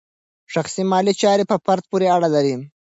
شخصي 0.53 0.83
مالي 0.91 1.13
چارې 1.21 1.43
په 1.51 1.55
فرد 1.65 1.83
پورې 1.91 2.07
اړه 2.15 2.29
لري. 2.35 2.55